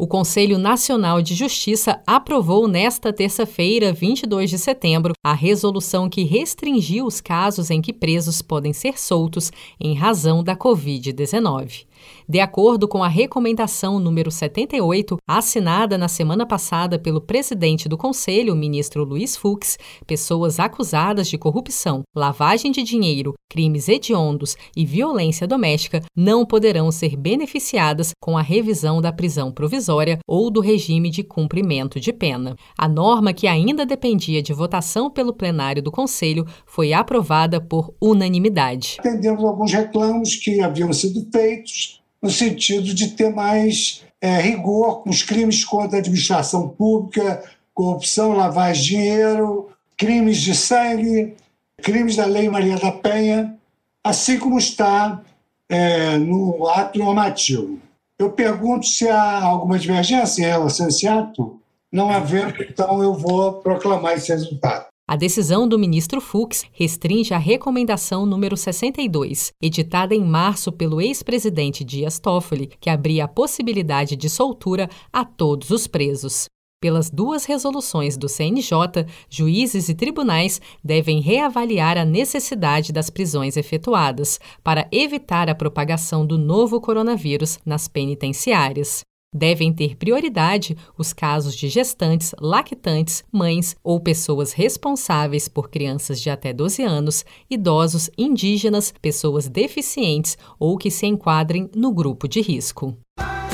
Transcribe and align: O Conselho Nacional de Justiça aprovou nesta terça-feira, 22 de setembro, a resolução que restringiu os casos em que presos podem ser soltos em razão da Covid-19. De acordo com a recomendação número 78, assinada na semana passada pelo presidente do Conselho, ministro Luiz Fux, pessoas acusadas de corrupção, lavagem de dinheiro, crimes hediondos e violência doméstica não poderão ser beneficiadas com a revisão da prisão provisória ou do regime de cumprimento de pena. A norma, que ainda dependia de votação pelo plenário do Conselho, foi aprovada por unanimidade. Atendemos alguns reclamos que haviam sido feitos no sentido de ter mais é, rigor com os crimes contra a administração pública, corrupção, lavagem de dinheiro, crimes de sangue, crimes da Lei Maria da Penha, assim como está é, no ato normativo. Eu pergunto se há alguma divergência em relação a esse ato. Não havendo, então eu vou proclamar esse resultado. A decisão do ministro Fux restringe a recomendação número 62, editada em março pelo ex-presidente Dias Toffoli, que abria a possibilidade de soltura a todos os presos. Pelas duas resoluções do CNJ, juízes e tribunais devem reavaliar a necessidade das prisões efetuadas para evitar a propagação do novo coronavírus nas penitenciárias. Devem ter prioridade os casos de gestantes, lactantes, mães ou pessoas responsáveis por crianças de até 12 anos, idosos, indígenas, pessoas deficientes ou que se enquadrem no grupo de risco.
O 0.00 0.06
Conselho 0.06 0.58
Nacional 0.58 1.20
de 1.20 1.34
Justiça 1.34 2.00
aprovou 2.06 2.68
nesta 2.68 3.12
terça-feira, 3.12 3.92
22 3.92 4.48
de 4.48 4.56
setembro, 4.56 5.12
a 5.26 5.32
resolução 5.32 6.08
que 6.08 6.22
restringiu 6.22 7.04
os 7.04 7.20
casos 7.20 7.68
em 7.68 7.82
que 7.82 7.92
presos 7.92 8.40
podem 8.40 8.72
ser 8.72 8.96
soltos 8.96 9.50
em 9.80 9.94
razão 9.94 10.44
da 10.44 10.54
Covid-19. 10.54 11.88
De 12.28 12.40
acordo 12.40 12.86
com 12.86 13.02
a 13.02 13.08
recomendação 13.08 13.98
número 13.98 14.30
78, 14.30 15.16
assinada 15.26 15.96
na 15.96 16.08
semana 16.08 16.46
passada 16.46 16.98
pelo 16.98 17.20
presidente 17.20 17.88
do 17.88 17.96
Conselho, 17.96 18.54
ministro 18.54 19.04
Luiz 19.04 19.36
Fux, 19.36 19.78
pessoas 20.06 20.60
acusadas 20.60 21.28
de 21.28 21.38
corrupção, 21.38 22.02
lavagem 22.14 22.70
de 22.70 22.82
dinheiro, 22.82 23.34
crimes 23.50 23.88
hediondos 23.88 24.56
e 24.76 24.84
violência 24.84 25.46
doméstica 25.46 26.02
não 26.14 26.44
poderão 26.44 26.92
ser 26.92 27.16
beneficiadas 27.16 28.12
com 28.20 28.36
a 28.36 28.42
revisão 28.42 29.00
da 29.00 29.12
prisão 29.12 29.50
provisória 29.88 30.18
ou 30.26 30.50
do 30.50 30.60
regime 30.60 31.10
de 31.10 31.22
cumprimento 31.22 31.98
de 31.98 32.12
pena. 32.12 32.54
A 32.76 32.86
norma, 32.86 33.32
que 33.32 33.46
ainda 33.46 33.86
dependia 33.86 34.42
de 34.42 34.52
votação 34.52 35.10
pelo 35.10 35.32
plenário 35.32 35.82
do 35.82 35.90
Conselho, 35.90 36.46
foi 36.66 36.92
aprovada 36.92 37.60
por 37.60 37.94
unanimidade. 38.00 38.96
Atendemos 38.98 39.42
alguns 39.42 39.72
reclamos 39.72 40.36
que 40.36 40.60
haviam 40.60 40.92
sido 40.92 41.26
feitos 41.32 42.02
no 42.20 42.30
sentido 42.30 42.92
de 42.94 43.08
ter 43.08 43.32
mais 43.32 44.04
é, 44.20 44.38
rigor 44.40 45.02
com 45.02 45.10
os 45.10 45.22
crimes 45.22 45.64
contra 45.64 45.96
a 45.96 46.00
administração 46.00 46.68
pública, 46.68 47.42
corrupção, 47.72 48.32
lavagem 48.32 48.82
de 48.82 48.88
dinheiro, 48.88 49.68
crimes 49.96 50.38
de 50.38 50.54
sangue, 50.54 51.34
crimes 51.80 52.16
da 52.16 52.26
Lei 52.26 52.48
Maria 52.48 52.76
da 52.76 52.90
Penha, 52.90 53.56
assim 54.02 54.38
como 54.38 54.58
está 54.58 55.22
é, 55.68 56.18
no 56.18 56.66
ato 56.66 56.98
normativo. 56.98 57.78
Eu 58.18 58.32
pergunto 58.32 58.84
se 58.84 59.08
há 59.08 59.44
alguma 59.44 59.78
divergência 59.78 60.42
em 60.42 60.46
relação 60.46 60.86
a 60.86 60.88
esse 60.88 61.06
ato. 61.06 61.60
Não 61.90 62.10
havendo, 62.10 62.62
então 62.62 63.02
eu 63.02 63.14
vou 63.14 63.54
proclamar 63.62 64.14
esse 64.14 64.32
resultado. 64.32 64.86
A 65.06 65.16
decisão 65.16 65.66
do 65.66 65.78
ministro 65.78 66.20
Fux 66.20 66.66
restringe 66.72 67.32
a 67.32 67.38
recomendação 67.38 68.26
número 68.26 68.56
62, 68.56 69.52
editada 69.62 70.14
em 70.14 70.22
março 70.22 70.70
pelo 70.70 71.00
ex-presidente 71.00 71.82
Dias 71.82 72.18
Toffoli, 72.18 72.70
que 72.78 72.90
abria 72.90 73.24
a 73.24 73.28
possibilidade 73.28 74.16
de 74.16 74.28
soltura 74.28 74.90
a 75.10 75.24
todos 75.24 75.70
os 75.70 75.86
presos. 75.86 76.46
Pelas 76.80 77.10
duas 77.10 77.44
resoluções 77.44 78.16
do 78.16 78.28
CNJ, 78.28 79.04
juízes 79.28 79.88
e 79.88 79.94
tribunais 79.94 80.60
devem 80.82 81.20
reavaliar 81.20 81.98
a 81.98 82.04
necessidade 82.04 82.92
das 82.92 83.10
prisões 83.10 83.56
efetuadas 83.56 84.38
para 84.62 84.86
evitar 84.92 85.50
a 85.50 85.56
propagação 85.56 86.24
do 86.24 86.38
novo 86.38 86.80
coronavírus 86.80 87.58
nas 87.66 87.88
penitenciárias. 87.88 89.00
Devem 89.34 89.72
ter 89.72 89.96
prioridade 89.96 90.76
os 90.96 91.12
casos 91.12 91.56
de 91.56 91.68
gestantes, 91.68 92.32
lactantes, 92.40 93.24
mães 93.30 93.74
ou 93.82 94.00
pessoas 94.00 94.52
responsáveis 94.52 95.48
por 95.48 95.68
crianças 95.68 96.20
de 96.20 96.30
até 96.30 96.52
12 96.52 96.82
anos, 96.84 97.24
idosos, 97.50 98.08
indígenas, 98.16 98.94
pessoas 99.02 99.48
deficientes 99.48 100.38
ou 100.60 100.78
que 100.78 100.92
se 100.92 101.06
enquadrem 101.06 101.68
no 101.74 101.92
grupo 101.92 102.28
de 102.28 102.40
risco. 102.40 102.96